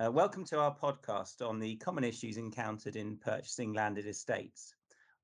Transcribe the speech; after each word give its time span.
Uh, 0.00 0.12
welcome 0.12 0.44
to 0.44 0.56
our 0.56 0.72
podcast 0.76 1.44
on 1.44 1.58
the 1.58 1.74
common 1.78 2.04
issues 2.04 2.36
encountered 2.36 2.94
in 2.94 3.16
purchasing 3.16 3.72
landed 3.72 4.06
estates. 4.06 4.72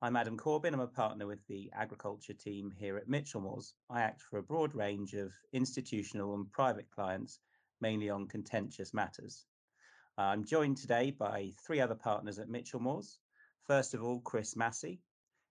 I'm 0.03 0.17
Adam 0.17 0.37
Corbin. 0.37 0.75
I'm 0.75 0.81
a 0.81 0.89
partner 0.89 1.29
with 1.29 1.47
the 1.47 1.71
agriculture 1.75 2.33
team 2.33 2.73
here 2.77 2.97
at 2.97 3.07
Michelmores. 3.07 3.75
I 3.89 4.01
act 4.01 4.21
for 4.23 4.39
a 4.39 4.43
broad 4.43 4.75
range 4.75 5.15
of 5.15 5.33
institutional 5.53 6.35
and 6.35 6.51
private 6.51 6.91
clients, 6.91 7.39
mainly 7.81 8.11
on 8.11 8.27
contentious 8.27 8.93
matters. 8.93 9.47
I'm 10.19 10.45
joined 10.45 10.79
today 10.79 11.13
by 11.13 11.53
three 11.65 11.81
other 11.81 11.95
partners 11.95 12.41
at 12.41 12.49
Michelmores. 12.49 13.19
First 13.69 13.95
of 13.95 14.03
all, 14.03 14.23
Chris 14.23 14.57
Massey. 14.57 15.01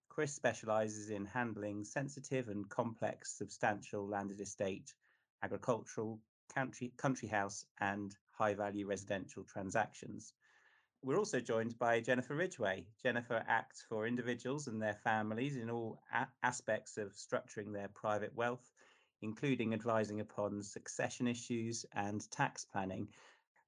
Chris 0.10 0.36
specialises 0.36 1.12
in 1.12 1.24
handling 1.24 1.86
sensitive 1.86 2.50
and 2.50 2.68
complex 2.68 3.38
substantial 3.38 4.06
landed 4.06 4.42
estate, 4.42 4.94
agricultural, 5.44 6.20
country, 6.54 6.92
country 6.98 7.28
house, 7.28 7.66
and 7.80 8.16
high 8.32 8.54
value 8.54 8.86
mm. 8.86 8.90
residential 8.90 9.44
transactions. 9.44 10.34
We're 11.04 11.18
also 11.18 11.42
joined 11.42 11.78
by 11.78 12.00
Jennifer 12.00 12.36
Ridgway. 12.36 12.86
Jennifer 13.02 13.44
acts 13.48 13.84
for 13.90 14.08
individuals 14.08 14.68
and 14.68 14.82
their 14.82 14.94
families 14.94 15.58
in 15.58 15.70
all 15.70 16.00
a- 16.14 16.28
aspects 16.44 16.98
of 16.98 17.14
structuring 17.14 17.74
their 17.74 17.90
private 17.90 18.34
wealth, 18.36 18.72
including 19.22 19.74
advising 19.74 20.22
upon 20.22 20.64
succession 20.64 21.28
issues 21.28 21.86
and 21.94 22.30
tax 22.32 22.66
planning. 22.66 23.10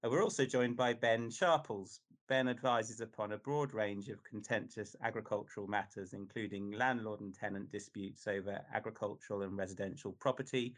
We're 0.02 0.23
also 0.23 0.45
joined 0.45 0.77
by 0.77 0.94
Ben 0.94 1.30
Sharples. 1.30 1.99
Ben 2.27 2.47
advises 2.47 3.02
upon 3.02 3.31
a 3.31 3.38
broad 3.38 3.73
range 3.73 4.08
of 4.09 4.23
contentious 4.23 4.95
agricultural 5.03 5.67
matters, 5.67 6.13
including 6.13 6.72
landlord 6.72 7.22
and 7.22 7.36
tenant 7.36 7.72
disputes 7.72 8.27
over 8.27 8.61
agricultural 8.73 9.41
and 9.41 9.58
residential 9.58 10.13
property, 10.13 10.75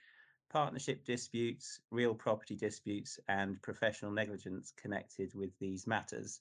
partnership 0.49 1.05
disputes, 1.05 1.79
real 1.91 2.13
property 2.13 2.55
disputes, 2.55 3.19
and 3.27 3.61
professional 3.61 4.11
negligence 4.11 4.73
connected 4.77 5.33
with 5.33 5.51
these 5.59 5.87
matters. 5.87 6.39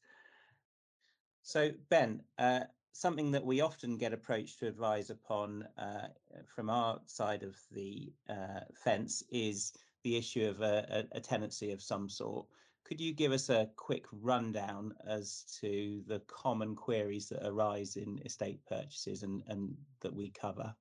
So, 1.42 1.70
Ben, 1.88 2.22
uh, 2.38 2.60
something 2.92 3.30
that 3.32 3.44
we 3.44 3.60
often 3.60 3.98
get 3.98 4.12
approached 4.12 4.58
to 4.58 4.66
advise 4.66 5.10
upon 5.10 5.68
uh, 5.78 6.08
from 6.46 6.70
our 6.70 7.00
side 7.06 7.42
of 7.42 7.56
the 7.70 8.12
uh, 8.28 8.60
fence 8.74 9.22
is 9.30 9.72
the 10.02 10.16
issue 10.16 10.48
of 10.48 10.60
a, 10.60 11.06
a, 11.12 11.20
tenancy 11.20 11.72
of 11.72 11.82
some 11.82 12.08
sort. 12.08 12.46
Could 12.84 13.00
you 13.00 13.12
give 13.12 13.32
us 13.32 13.48
a 13.48 13.68
quick 13.76 14.04
rundown 14.12 14.94
as 15.06 15.44
to 15.60 16.02
the 16.06 16.20
common 16.28 16.76
queries 16.76 17.28
that 17.28 17.46
arise 17.46 17.96
in 17.96 18.20
estate 18.24 18.60
purchases 18.66 19.24
and, 19.24 19.42
and 19.48 19.76
that 20.00 20.14
we 20.14 20.30
cover? 20.30 20.74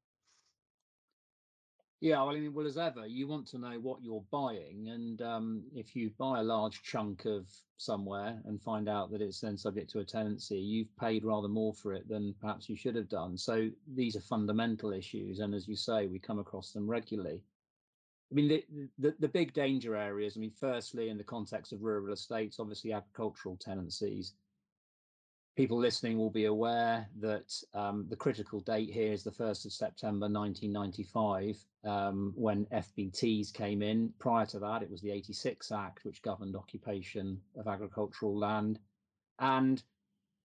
Yeah, 2.06 2.22
well, 2.22 2.36
I 2.36 2.40
mean, 2.40 2.54
well, 2.54 2.68
as 2.68 2.78
ever, 2.78 3.08
you 3.08 3.28
want 3.28 3.48
to 3.48 3.58
know 3.58 3.80
what 3.82 4.04
you're 4.04 4.24
buying, 4.30 4.90
and 4.90 5.20
um, 5.24 5.64
if 5.74 5.96
you 5.96 6.12
buy 6.20 6.40
a 6.40 6.44
large 6.44 6.84
chunk 6.84 7.26
of 7.26 7.50
somewhere 7.78 8.40
and 8.46 8.62
find 8.62 8.88
out 8.88 9.10
that 9.10 9.24
it's 9.24 9.40
then 9.40 9.58
subject 9.58 9.90
to 9.90 10.02
a 10.02 10.06
tenancy, 10.06 10.60
you've 10.60 10.96
paid 10.98 11.26
rather 11.26 11.48
more 11.48 11.74
for 11.74 11.94
it 11.94 12.08
than 12.08 12.36
perhaps 12.40 12.70
you 12.70 12.76
should 12.76 12.94
have 12.94 13.10
done. 13.10 13.36
So 13.36 13.70
these 13.92 14.16
are 14.16 14.22
fundamental 14.22 14.94
issues, 14.94 15.40
and 15.40 15.56
as 15.56 15.68
you 15.68 15.76
say, 15.76 16.06
we 16.06 16.20
come 16.20 16.38
across 16.38 16.72
them 16.72 16.88
regularly. 16.88 17.42
I 18.32 18.36
mean, 18.36 18.50
the, 18.50 18.64
the, 19.00 19.16
the 19.20 19.28
big 19.28 19.54
danger 19.54 19.96
areas. 19.96 20.38
I 20.38 20.42
mean, 20.42 20.54
firstly, 20.60 21.10
in 21.10 21.18
the 21.18 21.24
context 21.24 21.74
of 21.74 21.82
rural 21.82 22.14
estates, 22.14 22.60
obviously 22.60 22.94
agricultural 22.94 23.58
tenancies 23.60 24.34
people 25.56 25.78
listening 25.78 26.18
will 26.18 26.30
be 26.30 26.46
aware 26.46 27.08
that 27.20 27.54
um, 27.74 28.06
the 28.10 28.16
critical 28.16 28.60
date 28.60 28.90
here 28.90 29.14
is 29.14 29.24
the 29.24 29.32
1st 29.32 29.66
of 29.66 29.72
September 29.72 30.28
1995, 30.28 31.58
um, 31.86 32.34
when 32.36 32.66
FBTs 32.66 33.54
came 33.54 33.82
in. 33.82 34.12
Prior 34.20 34.46
to 34.48 34.60
that, 34.60 34.82
it 34.84 34.92
was 34.92 35.02
the 35.02 35.12
86 35.12 35.72
Act, 35.72 36.04
which 36.04 36.22
governed 36.22 36.56
occupation 36.56 37.40
of 37.58 37.68
agricultural 37.68 38.38
land. 38.38 38.80
And 39.40 39.82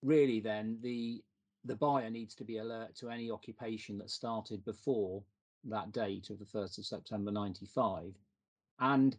really, 0.03 0.41
then, 0.41 0.77
the, 0.81 1.23
the 1.64 1.75
buyer 1.75 2.10
needs 2.10 2.36
to 2.36 2.43
be 2.43 2.58
alert 2.58 2.95
to 2.98 3.10
any 3.10 3.31
occupation 3.31 3.98
that 3.99 4.10
started 4.10 4.64
before 4.65 5.23
that 5.64 5.93
date 5.93 6.30
of 6.30 6.39
the 6.39 6.45
1st 6.45 6.80
of 6.80 6.86
September 6.86 7.31
95. 7.31 8.14
And 8.80 9.15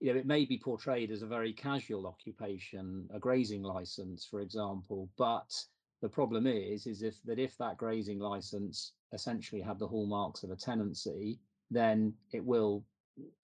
you 0.00 0.12
know, 0.12 0.18
it 0.18 0.26
may 0.26 0.44
be 0.44 0.58
portrayed 0.58 1.10
as 1.10 1.22
a 1.22 1.26
very 1.26 1.52
casual 1.52 2.06
occupation, 2.06 3.06
a 3.12 3.18
grazing 3.18 3.62
license, 3.62 4.26
for 4.28 4.40
example, 4.40 5.08
but 5.18 5.52
the 6.00 6.08
problem 6.08 6.46
is, 6.46 6.86
is 6.86 7.02
if 7.02 7.22
that 7.24 7.38
if 7.38 7.56
that 7.58 7.76
grazing 7.76 8.18
license 8.18 8.92
essentially 9.12 9.60
had 9.60 9.78
the 9.78 9.86
hallmarks 9.86 10.42
of 10.42 10.50
a 10.50 10.56
tenancy, 10.56 11.38
then 11.70 12.14
it 12.32 12.42
will 12.42 12.82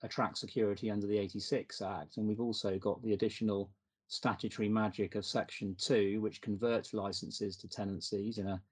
attract 0.03 0.39
security 0.39 0.91
under 0.91 1.06
the 1.06 1.19
86 1.19 1.83
Act. 1.83 2.17
And 2.17 2.27
we've 2.27 2.41
also 2.41 2.78
got 2.78 3.03
the 3.03 3.12
additional 3.12 3.71
statutory 4.09 4.71
magic 4.71 5.15
of 5.15 5.27
Section 5.27 5.77
2, 5.78 6.23
which 6.23 6.41
converts 6.41 6.94
licenses 6.94 7.56
to 7.59 7.69
tenancies 7.69 8.38
in 8.38 8.47
a 8.47 8.62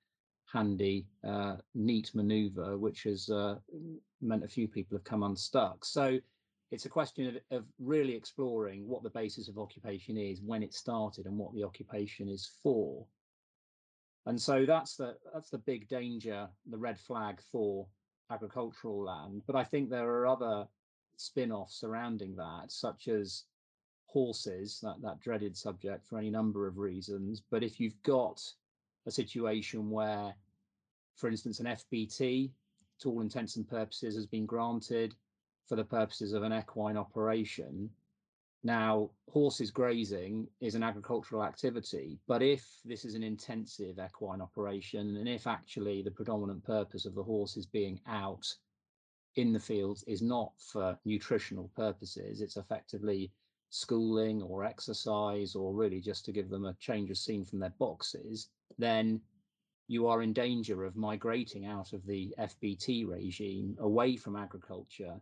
handy, 0.50 1.06
uh, 1.26 1.56
neat 1.74 2.14
maneuver, 2.14 2.78
which 2.78 3.02
has 3.02 3.28
uh, 3.28 3.56
meant 4.22 4.44
a 4.44 4.48
few 4.48 4.68
people 4.68 4.96
have 4.96 5.04
come 5.04 5.24
unstuck. 5.24 5.84
So 5.84 6.18
it's 6.70 6.86
a 6.86 6.90
question 6.90 7.36
of, 7.50 7.58
of 7.58 7.64
really 7.78 8.14
exploring 8.14 8.88
what 8.88 9.02
the 9.02 9.10
basis 9.10 9.48
of 9.48 9.58
occupation 9.58 10.16
is, 10.16 10.42
when 10.42 10.62
it 10.62 10.74
started, 10.74 11.26
and 11.26 11.36
what 11.36 11.54
the 11.54 11.62
occupation 11.62 12.28
is 12.28 12.50
for. 12.62 13.06
And 14.26 14.40
so 14.40 14.64
that's 14.64 14.96
the 14.96 15.16
that's 15.32 15.50
the 15.50 15.58
big 15.58 15.88
danger, 15.88 16.48
the 16.70 16.78
red 16.78 16.98
flag 16.98 17.40
for 17.52 17.86
agricultural 18.30 19.04
land. 19.04 19.42
But 19.46 19.56
I 19.56 19.64
think 19.64 19.90
there 19.90 20.08
are 20.08 20.26
other 20.26 20.66
spin-offs 21.16 21.78
surrounding 21.78 22.34
that, 22.36 22.72
such 22.72 23.08
as 23.08 23.44
horses, 24.06 24.80
that, 24.82 24.96
that 25.02 25.20
dreaded 25.20 25.56
subject 25.56 26.06
for 26.06 26.18
any 26.18 26.30
number 26.30 26.66
of 26.66 26.78
reasons. 26.78 27.42
But 27.50 27.62
if 27.62 27.78
you've 27.78 28.00
got 28.02 28.40
a 29.06 29.10
situation 29.10 29.90
where, 29.90 30.34
for 31.16 31.28
instance, 31.28 31.60
an 31.60 31.66
FBT, 31.66 32.50
to 33.00 33.10
all 33.10 33.20
intents 33.20 33.56
and 33.56 33.68
purposes, 33.68 34.14
has 34.14 34.26
been 34.26 34.46
granted, 34.46 35.14
for 35.66 35.76
the 35.76 35.84
purposes 35.84 36.32
of 36.32 36.42
an 36.42 36.52
equine 36.52 36.96
operation. 36.96 37.90
Now, 38.62 39.10
horses 39.28 39.70
grazing 39.70 40.48
is 40.60 40.74
an 40.74 40.82
agricultural 40.82 41.44
activity, 41.44 42.18
but 42.26 42.42
if 42.42 42.66
this 42.84 43.04
is 43.04 43.14
an 43.14 43.22
intensive 43.22 43.98
equine 43.98 44.40
operation, 44.40 45.16
and 45.16 45.28
if 45.28 45.46
actually 45.46 46.02
the 46.02 46.10
predominant 46.10 46.64
purpose 46.64 47.04
of 47.04 47.14
the 47.14 47.22
horse 47.22 47.56
is 47.56 47.66
being 47.66 48.00
out 48.06 48.46
in 49.36 49.52
the 49.52 49.60
fields 49.60 50.02
is 50.04 50.22
not 50.22 50.52
for 50.58 50.98
nutritional 51.04 51.70
purposes, 51.76 52.40
it's 52.40 52.56
effectively 52.56 53.30
schooling 53.70 54.40
or 54.40 54.64
exercise, 54.64 55.54
or 55.54 55.74
really 55.74 56.00
just 56.00 56.24
to 56.24 56.32
give 56.32 56.48
them 56.48 56.64
a 56.64 56.74
change 56.74 57.10
of 57.10 57.18
scene 57.18 57.44
from 57.44 57.58
their 57.58 57.74
boxes, 57.78 58.48
then 58.78 59.20
you 59.88 60.06
are 60.06 60.22
in 60.22 60.32
danger 60.32 60.84
of 60.84 60.96
migrating 60.96 61.66
out 61.66 61.92
of 61.92 62.06
the 62.06 62.34
FBT 62.38 63.06
regime 63.06 63.76
away 63.80 64.16
from 64.16 64.36
agriculture 64.36 65.20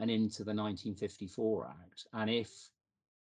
and 0.00 0.10
into 0.10 0.44
the 0.44 0.54
1954 0.54 1.68
Act. 1.68 2.06
And 2.12 2.28
if 2.30 2.70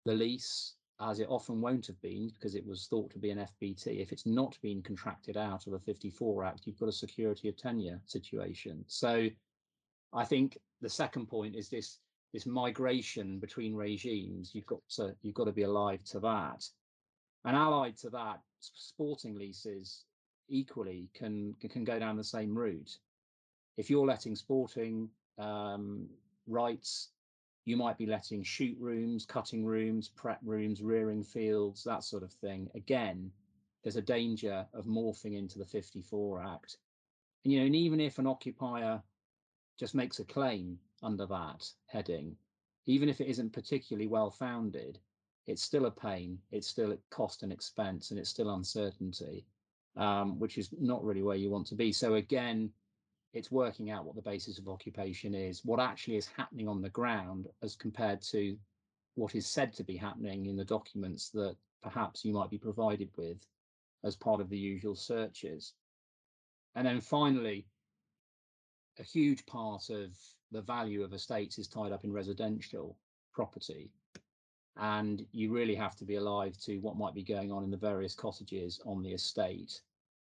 the 0.04 0.12
lease, 0.12 0.74
as 1.00 1.20
it 1.20 1.28
often 1.28 1.60
won't 1.60 1.86
have 1.86 2.00
been 2.02 2.28
because 2.28 2.54
it 2.54 2.66
was 2.66 2.86
thought 2.86 3.10
to 3.12 3.18
be 3.18 3.30
an 3.30 3.46
FBT, 3.62 4.00
if 4.00 4.12
it's 4.12 4.26
not 4.26 4.58
been 4.62 4.82
contracted 4.82 5.36
out 5.36 5.66
of 5.66 5.72
the 5.72 5.78
54 5.78 6.44
Act, 6.44 6.66
you've 6.66 6.78
got 6.78 6.88
a 6.88 6.92
security 6.92 7.48
of 7.48 7.56
tenure 7.56 8.00
situation. 8.06 8.84
So 8.86 9.28
I 10.12 10.24
think 10.24 10.58
the 10.80 10.88
second 10.88 11.26
point 11.26 11.54
is 11.54 11.68
this 11.68 11.98
this 12.34 12.46
migration 12.46 13.38
between 13.38 13.74
regimes. 13.74 14.54
You've 14.54 14.66
got 14.66 14.80
to 14.96 15.14
you've 15.22 15.34
got 15.34 15.44
to 15.44 15.52
be 15.52 15.62
alive 15.62 16.04
to 16.04 16.20
that. 16.20 16.68
And 17.44 17.56
allied 17.56 17.96
to 17.98 18.10
that, 18.10 18.40
sporting 18.60 19.36
leases 19.36 20.04
equally 20.48 21.08
can 21.14 21.54
can 21.70 21.84
go 21.84 21.98
down 21.98 22.16
the 22.16 22.24
same 22.24 22.56
route. 22.56 22.98
If 23.76 23.88
you're 23.88 24.06
letting 24.06 24.34
sporting 24.34 25.08
um, 25.38 26.08
rights. 26.48 27.10
You 27.64 27.76
might 27.76 27.98
be 27.98 28.06
letting 28.06 28.42
shoot 28.42 28.76
rooms, 28.80 29.26
cutting 29.26 29.64
rooms, 29.64 30.08
prep 30.08 30.40
rooms, 30.42 30.82
rearing 30.82 31.22
fields, 31.22 31.84
that 31.84 32.02
sort 32.02 32.22
of 32.22 32.32
thing. 32.32 32.70
Again, 32.74 33.30
there's 33.82 33.96
a 33.96 34.02
danger 34.02 34.66
of 34.74 34.86
morphing 34.86 35.36
into 35.36 35.58
the 35.58 35.64
54 35.64 36.42
Act. 36.42 36.78
And, 37.44 37.52
you 37.52 37.60
know, 37.60 37.66
and 37.66 37.76
even 37.76 38.00
if 38.00 38.18
an 38.18 38.26
occupier 38.26 39.02
just 39.78 39.94
makes 39.94 40.18
a 40.18 40.24
claim 40.24 40.78
under 41.02 41.26
that 41.26 41.70
heading, 41.86 42.36
even 42.86 43.08
if 43.08 43.20
it 43.20 43.28
isn't 43.28 43.52
particularly 43.52 44.06
well 44.06 44.30
founded, 44.30 44.98
it's 45.46 45.62
still 45.62 45.86
a 45.86 45.90
pain, 45.90 46.38
it's 46.50 46.66
still 46.66 46.92
at 46.92 46.98
cost 47.10 47.42
and 47.42 47.52
expense, 47.52 48.10
and 48.10 48.18
it's 48.18 48.30
still 48.30 48.54
uncertainty, 48.54 49.46
um, 49.96 50.38
which 50.38 50.58
is 50.58 50.70
not 50.78 51.04
really 51.04 51.22
where 51.22 51.36
you 51.36 51.50
want 51.50 51.66
to 51.68 51.74
be. 51.74 51.92
So 51.92 52.14
again, 52.14 52.70
it's 53.32 53.50
working 53.50 53.90
out 53.90 54.04
what 54.04 54.16
the 54.16 54.22
basis 54.22 54.58
of 54.58 54.68
occupation 54.68 55.34
is, 55.34 55.64
what 55.64 55.80
actually 55.80 56.16
is 56.16 56.28
happening 56.28 56.66
on 56.68 56.80
the 56.80 56.88
ground 56.90 57.46
as 57.62 57.76
compared 57.76 58.22
to 58.22 58.56
what 59.14 59.34
is 59.34 59.46
said 59.46 59.72
to 59.74 59.84
be 59.84 59.96
happening 59.96 60.46
in 60.46 60.56
the 60.56 60.64
documents 60.64 61.30
that 61.30 61.56
perhaps 61.82 62.24
you 62.24 62.32
might 62.32 62.50
be 62.50 62.58
provided 62.58 63.10
with 63.16 63.38
as 64.04 64.16
part 64.16 64.40
of 64.40 64.48
the 64.48 64.58
usual 64.58 64.94
searches. 64.94 65.74
And 66.74 66.86
then 66.86 67.00
finally, 67.00 67.66
a 68.98 69.02
huge 69.02 69.44
part 69.46 69.90
of 69.90 70.16
the 70.50 70.62
value 70.62 71.02
of 71.02 71.12
estates 71.12 71.58
is 71.58 71.68
tied 71.68 71.92
up 71.92 72.04
in 72.04 72.12
residential 72.12 72.96
property. 73.32 73.90
and 74.78 75.26
you 75.32 75.52
really 75.52 75.74
have 75.74 75.96
to 75.96 76.04
be 76.04 76.16
alive 76.16 76.56
to 76.58 76.78
what 76.78 76.96
might 76.96 77.14
be 77.14 77.24
going 77.24 77.50
on 77.50 77.64
in 77.64 77.70
the 77.70 77.76
various 77.76 78.14
cottages 78.14 78.80
on 78.86 79.02
the 79.02 79.12
estate. 79.12 79.80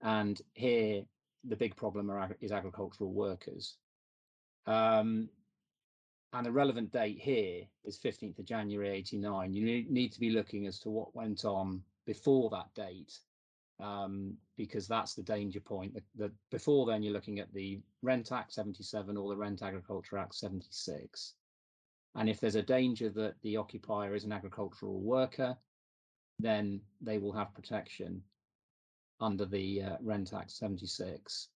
And 0.02 0.42
here, 0.54 1.04
the 1.44 1.56
big 1.56 1.76
problem 1.76 2.12
is 2.42 2.52
agricultural 2.52 3.12
workers. 3.12 3.76
Um, 4.66 5.30
and 6.32 6.46
the 6.46 6.52
relevant 6.52 6.92
date 6.92 7.20
here 7.20 7.64
is 7.84 8.00
15th 8.00 8.40
of 8.40 8.46
January 8.46 8.90
89. 8.90 9.54
You 9.54 9.86
need 9.90 10.12
to 10.14 10.20
be 10.20 10.32
looking 10.32 10.66
as 10.66 10.80
to 10.80 10.90
what 10.90 11.16
went 11.16 11.46
on 11.46 11.84
before 12.06 12.50
that 12.50 12.74
date, 12.74 13.20
um, 13.80 14.36
because 14.58 14.88
that's 14.88 15.14
the 15.14 15.22
danger 15.22 15.60
point. 15.60 15.94
The, 15.94 16.02
the, 16.16 16.32
before 16.50 16.88
then, 16.88 17.04
you're 17.04 17.14
looking 17.14 17.40
at 17.40 17.54
the 17.54 17.82
Rent 18.02 18.32
Act 18.32 18.54
77 18.54 19.16
or 19.16 19.30
the 19.30 19.38
Rent 19.38 19.62
Agriculture 19.62 20.18
Act 20.18 20.34
76. 20.34 21.36
And 22.16 22.30
if 22.30 22.40
there's 22.40 22.56
a 22.56 22.64
danger 22.64 23.10
that 23.10 23.36
the 23.44 23.58
occupier 23.58 24.16
is 24.16 24.24
an 24.24 24.32
agricultural 24.32 25.00
worker, 25.02 25.56
then 26.40 26.82
they 27.02 27.20
will 27.20 27.34
have 27.34 27.54
protection 27.54 28.24
under 29.20 29.46
the 29.46 29.82
uh, 29.82 29.98
Rent 30.02 30.34
Act 30.34 30.52
76. 30.52 31.50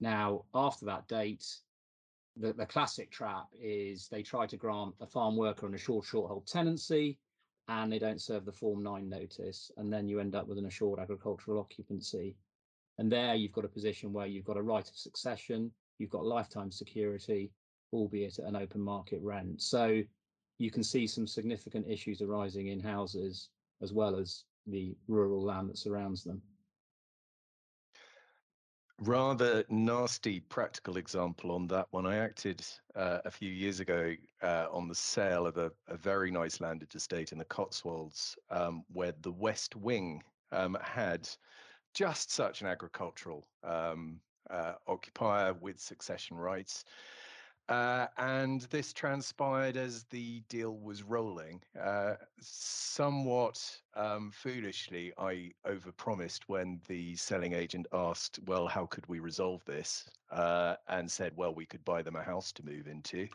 Now, 0.00 0.44
after 0.54 0.84
that 0.86 1.08
date, 1.08 1.44
the, 2.36 2.52
the 2.52 2.66
classic 2.66 3.10
trap 3.10 3.46
is 3.60 4.08
they 4.08 4.22
try 4.22 4.46
to 4.46 4.56
grant 4.56 4.94
a 5.00 5.06
farm 5.06 5.36
worker 5.36 5.66
an 5.66 5.74
assured 5.74 6.04
short 6.04 6.28
hold 6.28 6.46
tenancy 6.46 7.18
and 7.68 7.92
they 7.92 7.98
don't 7.98 8.20
serve 8.20 8.44
the 8.44 8.52
Form 8.52 8.82
9 8.82 9.08
notice. 9.08 9.70
And 9.76 9.92
then 9.92 10.08
you 10.08 10.18
end 10.18 10.34
up 10.34 10.46
with 10.46 10.58
an 10.58 10.66
assured 10.66 10.98
agricultural 10.98 11.60
occupancy. 11.60 12.36
And 12.98 13.10
there 13.10 13.34
you've 13.34 13.52
got 13.52 13.64
a 13.64 13.68
position 13.68 14.12
where 14.12 14.26
you've 14.26 14.44
got 14.44 14.56
a 14.56 14.62
right 14.62 14.88
of 14.88 14.96
succession, 14.96 15.70
you've 15.98 16.10
got 16.10 16.24
lifetime 16.24 16.70
security, 16.70 17.52
albeit 17.92 18.38
at 18.38 18.46
an 18.46 18.56
open 18.56 18.80
market 18.80 19.20
rent. 19.22 19.62
So 19.62 20.02
you 20.58 20.70
can 20.70 20.82
see 20.82 21.06
some 21.06 21.26
significant 21.26 21.86
issues 21.88 22.20
arising 22.20 22.68
in 22.68 22.80
houses 22.80 23.48
as 23.80 23.92
well 23.92 24.16
as 24.16 24.44
the 24.66 24.94
rural 25.08 25.42
land 25.42 25.68
that 25.70 25.78
surrounds 25.78 26.24
them. 26.24 26.42
Rather 29.00 29.64
nasty 29.68 30.40
practical 30.40 30.96
example 30.96 31.50
on 31.50 31.66
that 31.66 31.88
one. 31.90 32.06
I 32.06 32.16
acted 32.16 32.64
uh, 32.94 33.18
a 33.24 33.30
few 33.30 33.50
years 33.50 33.80
ago 33.80 34.14
uh, 34.42 34.66
on 34.70 34.86
the 34.86 34.94
sale 34.94 35.46
of 35.46 35.56
a, 35.56 35.72
a, 35.88 35.96
very 35.96 36.30
nice 36.30 36.60
landed 36.60 36.94
estate 36.94 37.32
in 37.32 37.38
the 37.38 37.44
Cotswolds, 37.46 38.36
um, 38.50 38.84
where 38.92 39.12
the 39.22 39.32
West 39.32 39.74
Wing 39.74 40.22
um, 40.52 40.76
had 40.80 41.28
just 41.94 42.30
such 42.30 42.60
an 42.60 42.68
agricultural 42.68 43.46
um, 43.64 44.20
uh, 44.50 44.74
occupier 44.86 45.52
with 45.54 45.80
succession 45.80 46.36
rights. 46.36 46.84
Uh, 47.68 48.08
and 48.18 48.62
this 48.62 48.92
transpired 48.92 49.76
as 49.76 50.04
the 50.04 50.40
deal 50.48 50.78
was 50.78 51.02
rolling. 51.02 51.62
Uh, 51.80 52.14
somewhat 52.40 53.80
um, 53.94 54.30
foolishly, 54.30 55.12
I 55.16 55.52
overpromised 55.66 56.42
when 56.48 56.80
the 56.88 57.16
selling 57.16 57.52
agent 57.52 57.86
asked, 57.92 58.40
"Well, 58.46 58.66
how 58.66 58.86
could 58.86 59.06
we 59.06 59.20
resolve 59.20 59.64
this?" 59.64 60.10
Uh, 60.30 60.76
and 60.88 61.10
said, 61.10 61.36
"Well, 61.36 61.54
we 61.54 61.66
could 61.66 61.84
buy 61.84 62.02
them 62.02 62.16
a 62.16 62.22
house 62.22 62.52
to 62.52 62.64
move 62.64 62.88
into." 62.88 63.28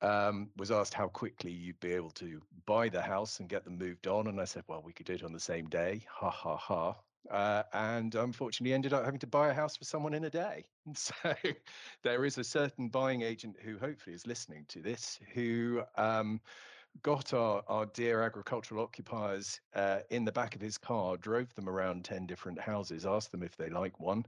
Um, 0.00 0.50
was 0.56 0.70
asked 0.70 0.94
how 0.94 1.08
quickly 1.08 1.52
you'd 1.52 1.80
be 1.80 1.92
able 1.92 2.10
to 2.12 2.42
buy 2.66 2.88
the 2.88 3.02
house 3.02 3.40
and 3.40 3.48
get 3.48 3.64
them 3.64 3.78
moved 3.78 4.06
on, 4.06 4.28
and 4.28 4.40
I 4.40 4.44
said, 4.44 4.64
"Well, 4.68 4.82
we 4.82 4.92
could 4.92 5.06
do 5.06 5.14
it 5.14 5.24
on 5.24 5.32
the 5.32 5.40
same 5.40 5.68
day." 5.68 6.06
Ha 6.10 6.30
ha 6.30 6.56
ha 6.56 6.96
uh, 7.30 7.62
and 7.72 8.14
unfortunately 8.14 8.74
ended 8.74 8.92
up 8.92 9.04
having 9.04 9.20
to 9.20 9.26
buy 9.26 9.48
a 9.48 9.54
house 9.54 9.76
for 9.76 9.84
someone 9.84 10.14
in 10.14 10.24
a 10.24 10.30
day. 10.30 10.64
So 10.94 11.14
there 12.02 12.24
is 12.24 12.38
a 12.38 12.44
certain 12.44 12.88
buying 12.88 13.22
agent 13.22 13.56
who 13.62 13.78
hopefully 13.78 14.14
is 14.14 14.26
listening 14.26 14.64
to 14.68 14.80
this 14.80 15.20
who 15.32 15.82
um, 15.96 16.40
got 17.02 17.32
our, 17.32 17.62
our 17.68 17.86
dear 17.86 18.22
agricultural 18.22 18.82
occupiers 18.82 19.60
uh, 19.74 20.00
in 20.10 20.24
the 20.24 20.32
back 20.32 20.54
of 20.54 20.60
his 20.60 20.76
car, 20.78 21.16
drove 21.16 21.54
them 21.54 21.68
around 21.68 22.04
10 22.04 22.26
different 22.26 22.60
houses, 22.60 23.06
asked 23.06 23.30
them 23.30 23.42
if 23.42 23.56
they 23.56 23.70
like 23.70 23.98
one. 24.00 24.24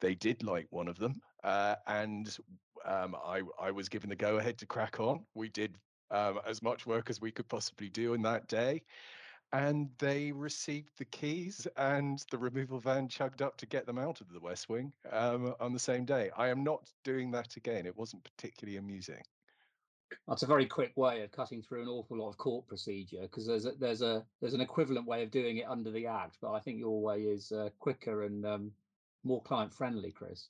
They 0.00 0.14
did 0.14 0.42
like 0.42 0.66
one 0.70 0.88
of 0.88 0.98
them. 0.98 1.20
Uh, 1.44 1.76
and 1.86 2.36
um, 2.84 3.16
I, 3.24 3.42
I 3.60 3.70
was 3.70 3.88
given 3.88 4.10
the 4.10 4.16
go 4.16 4.38
ahead 4.38 4.58
to 4.58 4.66
crack 4.66 4.98
on. 5.00 5.24
We 5.34 5.48
did 5.48 5.76
um, 6.10 6.40
as 6.46 6.62
much 6.62 6.86
work 6.86 7.10
as 7.10 7.20
we 7.20 7.30
could 7.30 7.48
possibly 7.48 7.88
do 7.88 8.14
in 8.14 8.22
that 8.22 8.48
day 8.48 8.82
and 9.52 9.90
they 9.98 10.32
received 10.32 10.96
the 10.96 11.04
keys 11.04 11.66
and 11.76 12.24
the 12.30 12.38
removal 12.38 12.78
van 12.78 13.08
chugged 13.08 13.42
up 13.42 13.56
to 13.58 13.66
get 13.66 13.86
them 13.86 13.98
out 13.98 14.20
of 14.20 14.32
the 14.32 14.40
West 14.40 14.68
Wing 14.68 14.92
um, 15.10 15.54
on 15.60 15.72
the 15.72 15.78
same 15.78 16.04
day. 16.04 16.30
I 16.36 16.48
am 16.48 16.64
not 16.64 16.88
doing 17.04 17.30
that 17.32 17.56
again. 17.56 17.86
It 17.86 17.96
wasn't 17.96 18.24
particularly 18.24 18.78
amusing. 18.78 19.22
That's 20.28 20.42
a 20.42 20.46
very 20.46 20.66
quick 20.66 20.92
way 20.96 21.22
of 21.22 21.32
cutting 21.32 21.62
through 21.62 21.82
an 21.82 21.88
awful 21.88 22.18
lot 22.18 22.30
of 22.30 22.38
court 22.38 22.66
procedure 22.66 23.22
because 23.22 23.46
there's 23.46 23.66
a, 23.66 23.72
there's 23.72 24.02
a 24.02 24.24
there's 24.40 24.54
an 24.54 24.60
equivalent 24.60 25.06
way 25.06 25.22
of 25.22 25.30
doing 25.30 25.58
it 25.58 25.66
under 25.68 25.90
the 25.90 26.06
Act, 26.06 26.36
but 26.40 26.52
I 26.52 26.60
think 26.60 26.78
your 26.78 27.00
way 27.00 27.22
is 27.22 27.50
uh, 27.50 27.70
quicker 27.78 28.24
and 28.24 28.44
um, 28.44 28.72
more 29.24 29.42
client 29.42 29.72
friendly, 29.72 30.12
Chris. 30.12 30.48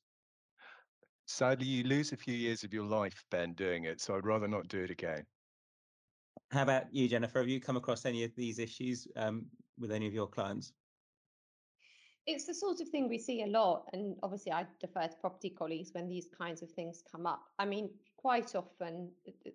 Sadly, 1.26 1.66
you 1.66 1.84
lose 1.84 2.12
a 2.12 2.16
few 2.16 2.34
years 2.34 2.64
of 2.64 2.74
your 2.74 2.84
life, 2.84 3.24
Ben, 3.30 3.52
doing 3.54 3.84
it. 3.84 4.00
So 4.00 4.16
I'd 4.16 4.26
rather 4.26 4.48
not 4.48 4.68
do 4.68 4.82
it 4.82 4.90
again. 4.90 5.24
How 6.52 6.62
about 6.62 6.94
you, 6.94 7.08
Jennifer? 7.08 7.38
Have 7.38 7.48
you 7.48 7.60
come 7.60 7.78
across 7.78 8.04
any 8.04 8.24
of 8.24 8.36
these 8.36 8.58
issues 8.58 9.08
um, 9.16 9.46
with 9.78 9.90
any 9.90 10.06
of 10.06 10.12
your 10.12 10.26
clients? 10.26 10.74
It's 12.26 12.44
the 12.44 12.52
sort 12.52 12.82
of 12.82 12.88
thing 12.88 13.08
we 13.08 13.18
see 13.18 13.42
a 13.42 13.46
lot, 13.46 13.88
and 13.94 14.16
obviously 14.22 14.52
I 14.52 14.66
defer 14.78 15.08
to 15.08 15.16
property 15.16 15.48
colleagues 15.48 15.90
when 15.92 16.08
these 16.08 16.28
kinds 16.38 16.60
of 16.60 16.70
things 16.70 17.02
come 17.10 17.26
up. 17.26 17.40
I 17.58 17.64
mean, 17.64 17.88
quite 18.18 18.54
often, 18.54 19.10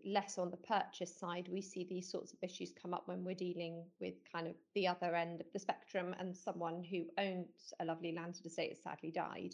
less 0.06 0.40
on 0.40 0.50
the 0.50 0.58
purchase 0.58 1.16
side, 1.16 1.48
we 1.52 1.62
see 1.62 1.86
these 1.88 2.12
sorts 2.12 2.34
of 2.34 2.40
issues 2.42 2.74
come 2.82 2.96
up 2.96 3.04
when 3.06 3.24
we're 3.24 3.36
dealing 3.36 3.86
with 4.02 4.16
kind 4.30 4.48
of 4.48 4.56
the 4.74 4.88
other 4.88 5.16
end 5.16 5.40
of 5.40 5.48
the 5.54 5.60
spectrum 5.60 6.16
and 6.20 6.36
someone 6.36 6.84
who 6.84 7.06
owns 7.20 7.74
a 7.80 7.86
lovely 7.86 8.12
landed 8.12 8.44
estate 8.44 8.72
has 8.72 8.82
sadly 8.82 9.12
died. 9.12 9.54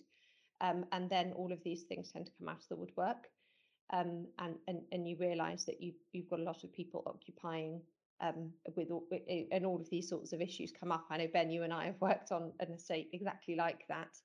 Um, 0.62 0.86
and 0.94 1.10
then 1.10 1.34
all 1.34 1.52
of 1.52 1.62
these 1.64 1.84
things 1.84 2.10
tend 2.10 2.28
to 2.28 2.32
come 2.40 2.48
out 2.48 2.62
of 2.62 2.70
the 2.70 2.78
woodwork 2.78 3.28
um, 3.92 4.28
and, 4.40 4.56
and 4.68 4.82
and 4.92 5.08
you 5.08 5.18
realise 5.20 5.66
that 5.66 5.82
you 5.82 5.94
you've 6.12 6.30
got 6.30 6.40
a 6.40 6.44
lot 6.44 6.64
of 6.64 6.72
people 6.74 7.04
occupying 7.06 7.82
um, 8.22 8.52
with 8.76 8.90
and 9.52 9.66
all 9.66 9.80
of 9.80 9.90
these 9.90 10.08
sorts 10.08 10.34
of 10.34 10.42
issues 10.42 10.72
come 10.72 10.92
up. 10.92 11.06
I 11.10 11.18
know 11.18 11.28
Ben, 11.32 11.50
you 11.50 11.64
and 11.64 11.74
I 11.74 11.86
have 11.86 12.00
worked 12.02 12.32
on 12.32 12.52
an 12.60 12.72
estate 12.72 13.10
exactly 13.14 13.56
like 13.56 13.86
that, 13.90 14.18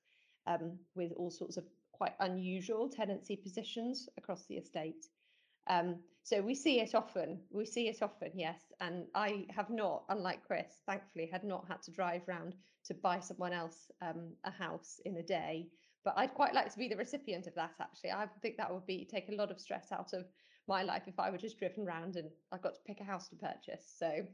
um, 0.47 0.77
with 0.95 1.11
all 1.17 1.31
sorts 1.31 1.57
of 1.57 1.65
quite 1.91 2.13
unusual 2.21 2.89
tenancy 2.89 3.35
positions 3.35 4.07
across 4.17 4.45
the 4.45 4.55
estate. 4.55 5.05
Um, 5.69 5.97
so 6.23 6.41
we 6.41 6.55
see 6.55 6.79
it 6.79 6.95
often. 6.95 7.39
We 7.51 7.65
see 7.65 7.87
it 7.87 8.01
often, 8.01 8.31
yes. 8.35 8.61
And 8.79 9.05
I 9.15 9.45
have 9.49 9.69
not, 9.69 10.03
unlike 10.09 10.45
Chris, 10.45 10.81
thankfully, 10.87 11.29
had 11.31 11.43
not 11.43 11.65
had 11.67 11.81
to 11.83 11.91
drive 11.91 12.21
round 12.27 12.55
to 12.85 12.93
buy 12.93 13.19
someone 13.19 13.53
else 13.53 13.91
um, 14.01 14.33
a 14.43 14.51
house 14.51 14.99
in 15.05 15.17
a 15.17 15.23
day 15.23 15.67
but 16.03 16.13
I'd 16.17 16.33
quite 16.33 16.53
like 16.53 16.71
to 16.71 16.77
be 16.77 16.87
the 16.87 16.95
recipient 16.95 17.47
of 17.47 17.55
that. 17.55 17.71
Actually, 17.79 18.11
I 18.11 18.27
think 18.41 18.57
that 18.57 18.73
would 18.73 18.85
be 18.85 19.07
take 19.09 19.29
a 19.29 19.35
lot 19.35 19.51
of 19.51 19.59
stress 19.59 19.91
out 19.91 20.13
of 20.13 20.25
my 20.67 20.83
life 20.83 21.03
if 21.07 21.19
I 21.19 21.29
were 21.29 21.37
just 21.37 21.59
driven 21.59 21.85
around 21.85 22.15
and 22.15 22.29
I 22.51 22.57
got 22.57 22.75
to 22.75 22.81
pick 22.85 23.01
a 23.01 23.03
house 23.03 23.27
to 23.29 23.35
purchase. 23.35 23.91
So 23.97 24.25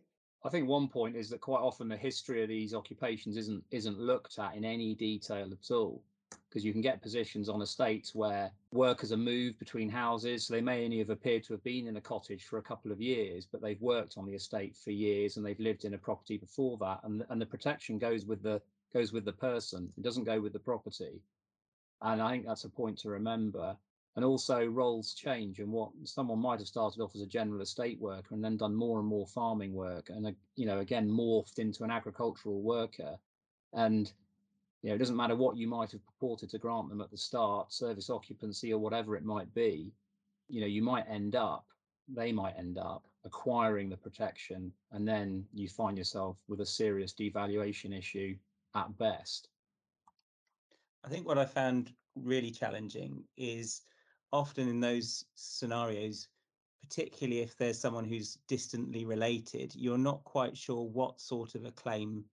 I 0.43 0.50
think 0.50 0.67
one 0.67 0.88
point 0.88 1.15
is 1.15 1.29
that 1.29 1.41
quite 1.41 1.62
often 1.62 1.88
the 1.88 1.98
history 1.98 2.43
of 2.43 2.50
these 2.50 2.74
occupations 2.75 3.38
isn't 3.38 3.63
isn't 3.72 4.00
looked 4.00 4.38
at 4.38 4.55
in 4.55 4.63
any 4.63 4.93
detail 4.93 5.50
at 5.51 5.72
all 5.72 6.03
because 6.50 6.63
you 6.63 6.72
can 6.72 6.81
get 6.81 7.01
positions 7.01 7.50
on 7.50 7.62
estates 7.62 8.13
where 8.13 8.51
workers 8.72 9.12
are 9.12 9.17
moved 9.17 9.57
between 9.57 9.89
houses 9.89 10.45
so 10.45 10.53
they 10.53 10.62
may 10.62 10.86
only 10.86 11.00
have 11.00 11.10
appeared 11.10 11.43
to 11.43 11.53
have 11.53 11.63
been 11.63 11.88
in 11.88 11.98
a 11.98 12.01
cottage 12.01 12.45
for 12.45 12.60
a 12.60 12.62
couple 12.62 12.91
of 12.91 13.01
years 13.01 13.48
but 13.51 13.62
they've 13.62 13.81
worked 13.81 14.17
on 14.17 14.25
the 14.25 14.34
estate 14.34 14.75
for 14.75 14.91
years 14.91 15.38
and 15.38 15.45
they've 15.45 15.60
lived 15.60 15.86
in 15.86 15.93
a 15.95 15.98
property 15.98 16.38
before 16.38 16.77
that 16.77 17.00
and 17.03 17.24
and 17.29 17.41
the 17.41 17.45
protection 17.45 17.98
goes 17.98 18.25
with 18.25 18.43
the 18.43 18.62
goes 18.93 19.12
with 19.12 19.25
the 19.25 19.34
person 19.34 19.91
it 19.98 20.03
doesn't 20.03 20.24
go 20.24 20.39
with 20.39 20.53
the 20.53 20.60
property 20.60 21.22
and 22.02 22.22
I 22.22 22.32
think 22.32 22.46
that's 22.46 22.64
a 22.66 22.70
point 22.70 22.98
to 23.00 23.10
remember. 23.10 23.78
And 24.16 24.24
also, 24.24 24.66
roles 24.66 25.14
change, 25.14 25.60
and 25.60 25.72
what 25.72 25.92
someone 26.06 26.40
might 26.40 26.60
have 26.60 26.68
started 26.70 27.02
off 27.02 27.16
as 27.16 27.22
a 27.22 27.25
general 27.28 27.62
estate 27.62 28.00
worker 28.00 28.34
and 28.34 28.42
then 28.42 28.56
done 28.56 28.74
more 28.74 29.00
and 29.00 29.08
more 29.08 29.28
farming 29.28 29.74
work, 29.74 30.10
and 30.10 30.25
uh, 30.25 30.32
you 30.56 30.66
know, 30.66 30.80
again, 30.80 31.10
morphed 31.10 31.60
into 31.60 31.84
an 31.84 31.92
agricultural 31.92 32.62
worker. 32.62 33.18
And 33.74 34.12
you 34.82 34.90
know, 34.90 34.96
it 34.96 35.00
doesn't 35.00 35.18
matter 35.18 35.36
what 35.36 35.58
you 35.58 35.68
might 35.68 35.92
have 35.92 36.06
purported 36.06 36.50
to 36.52 36.60
grant 36.60 36.90
them 36.90 37.02
at 37.02 37.12
the 37.12 37.18
start, 37.18 37.74
service 37.74 38.10
occupancy 38.10 38.72
or 38.72 38.80
whatever 38.80 39.16
it 39.16 39.25
might 39.25 39.54
be. 39.54 39.92
You 40.48 40.62
know, 40.62 40.68
you 40.68 40.82
might 40.82 41.10
end 41.10 41.36
up, 41.36 41.66
they 42.08 42.32
might 42.32 42.58
end 42.58 42.78
up 42.78 43.04
acquiring 43.25 43.90
the 43.90 43.98
protection, 43.98 44.72
and 44.92 45.08
then 45.08 45.44
you 45.54 45.68
find 45.68 45.98
yourself 45.98 46.38
with 46.48 46.62
a 46.62 46.66
serious 46.66 47.14
devaluation 47.14 47.98
issue 47.98 48.38
at 48.75 48.98
best. 48.98 49.50
I 51.06 51.08
think 51.08 51.28
what 51.28 51.38
I 51.38 51.46
found 51.46 51.94
really 52.16 52.50
challenging 52.50 53.24
is 53.38 53.82
often 54.32 54.68
in 54.68 54.80
those 54.80 55.24
scenarios, 55.36 56.28
particularly 56.82 57.42
if 57.42 57.56
there's 57.56 57.80
someone 57.80 58.06
who's 58.06 58.40
distantly 58.48 59.06
related, 59.06 59.76
you're 59.76 60.00
not 60.00 60.24
quite 60.24 60.58
sure 60.58 60.84
what 60.84 61.22
sort 61.22 61.54
of 61.54 61.66
a 61.66 61.72
claim 61.72 62.26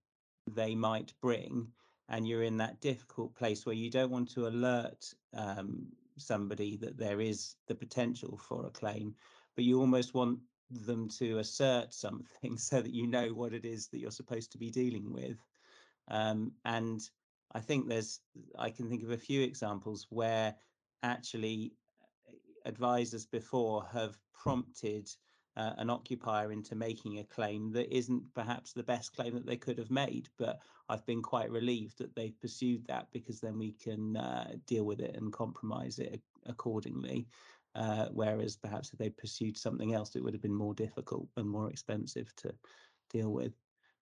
they 0.50 0.75
might 0.75 1.12
bring. 1.21 1.69
And 2.09 2.26
you're 2.26 2.45
in 2.45 2.57
that 2.59 2.81
difficult 2.81 3.35
place 3.35 3.67
where 3.67 3.75
you 3.75 3.91
don't 3.91 4.11
want 4.11 4.31
to 4.33 4.47
alert 4.47 5.05
um, 5.35 5.87
somebody 6.17 6.76
that 6.79 6.97
there 6.97 7.21
is 7.21 7.57
the 7.69 7.75
potential 7.75 8.38
for 8.38 8.67
a 8.67 8.71
claim, 8.71 9.14
but 9.55 9.64
you 9.64 9.81
almost 9.81 10.14
want 10.14 10.38
them 10.71 11.09
to 11.09 11.38
assert 11.38 11.93
something 11.93 12.57
so 12.57 12.81
that 12.81 12.95
you 12.95 13.07
know 13.07 13.29
what 13.29 13.52
it 13.52 13.67
is 13.67 13.88
that 13.88 13.99
you're 13.99 14.11
supposed 14.11 14.50
to 14.52 14.59
be 14.59 14.71
dealing 14.71 15.12
with. 15.12 15.37
Um, 16.09 16.52
and 16.64 17.02
I 17.54 17.61
think 17.61 17.88
there's, 17.88 18.21
I 18.59 18.71
can 18.71 18.88
think 18.88 19.02
of 19.02 19.11
a 19.11 19.16
few 19.16 19.42
examples 19.42 20.06
where 20.11 20.54
actually 21.02 21.73
uh, 22.28 22.68
advisors 22.68 23.26
before 23.26 23.87
have 23.92 24.16
prompted 24.32 25.09
uh, 25.56 25.73
an 25.76 25.90
occupier 25.90 26.50
into 26.50 26.75
making 26.75 27.18
a 27.18 27.25
claim 27.25 27.73
that 27.73 27.94
isn't 27.94 28.23
perhaps 28.35 28.73
the 28.73 28.82
best 28.82 29.14
claim 29.14 29.35
that 29.35 29.44
they 29.44 29.56
could 29.56 29.78
have 29.78 29.90
made. 29.90 30.28
But 30.38 30.61
I've 30.88 31.04
been 31.04 31.23
quite 31.23 31.50
relieved 31.50 31.99
that 31.99 32.14
they've 32.14 32.38
pursued 32.40 32.87
that 32.87 33.09
because 33.12 33.40
then 33.40 33.59
we 33.59 33.73
can 33.73 34.16
uh, 34.16 34.52
deal 34.66 34.85
with 34.85 35.00
it 35.00 35.14
and 35.16 35.32
compromise 35.32 35.99
it 35.99 36.21
accordingly. 36.47 37.26
Uh, 37.75 38.09
whereas 38.12 38.56
perhaps 38.56 38.92
if 38.92 38.99
they 38.99 39.11
pursued 39.11 39.56
something 39.56 39.94
else, 39.94 40.14
it 40.14 40.23
would 40.23 40.35
have 40.35 40.42
been 40.42 40.54
more 40.54 40.75
difficult 40.75 41.28
and 41.37 41.49
more 41.49 41.71
expensive 41.71 42.35
to 42.37 42.52
deal 43.11 43.30
with. 43.30 43.54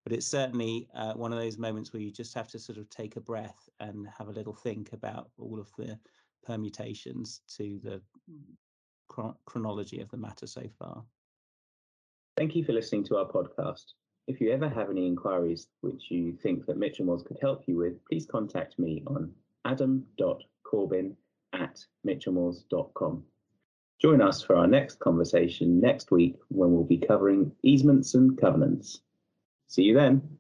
But 0.04 0.12
it's 0.12 0.26
certainly 0.26 0.88
uh, 0.94 1.12
one 1.12 1.32
of 1.32 1.38
those 1.38 1.58
moments 1.58 1.92
where 1.92 2.02
you 2.02 2.10
just 2.10 2.34
have 2.34 2.48
to 2.48 2.58
sort 2.58 2.78
of 2.78 2.88
take 2.88 3.16
a 3.16 3.20
breath 3.20 3.68
and 3.80 4.08
have 4.16 4.28
a 4.28 4.32
little 4.32 4.54
think 4.54 4.92
about 4.92 5.30
all 5.38 5.60
of 5.60 5.70
the 5.76 5.98
permutations 6.44 7.42
to 7.56 7.78
the 7.82 8.00
chronology 9.44 10.00
of 10.00 10.10
the 10.10 10.16
matter 10.16 10.46
so 10.46 10.62
far. 10.78 11.04
Thank 12.36 12.54
you 12.56 12.64
for 12.64 12.72
listening 12.72 13.04
to 13.04 13.16
our 13.16 13.26
podcast. 13.26 13.92
If 14.26 14.40
you 14.40 14.52
ever 14.52 14.68
have 14.68 14.90
any 14.90 15.06
inquiries 15.06 15.68
which 15.80 16.10
you 16.10 16.32
think 16.32 16.64
that 16.66 16.78
Michelmores 16.78 17.24
could 17.26 17.38
help 17.42 17.64
you 17.66 17.76
with, 17.76 18.02
please 18.06 18.26
contact 18.26 18.78
me 18.78 19.02
on 19.06 19.32
adam.corbin 19.64 21.16
at 21.52 21.84
michelmores.com. 22.06 23.24
Join 24.00 24.22
us 24.22 24.40
for 24.40 24.56
our 24.56 24.66
next 24.66 25.00
conversation 25.00 25.80
next 25.80 26.10
week 26.10 26.36
when 26.48 26.72
we'll 26.72 26.84
be 26.84 26.96
covering 26.96 27.52
easements 27.62 28.14
and 28.14 28.40
covenants. 28.40 29.02
See 29.70 29.82
you 29.82 29.94
then. 29.94 30.39